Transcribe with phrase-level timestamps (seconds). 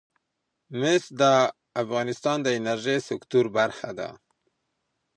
[0.79, 1.21] مس د
[1.83, 4.09] افغانستان د انرژۍ سکتور برخه ده.